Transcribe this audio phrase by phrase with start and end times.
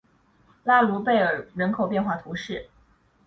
[0.63, 2.67] 拉卢贝尔人口变化图示